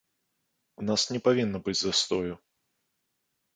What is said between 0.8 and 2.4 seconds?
У нас не павінна быць застою.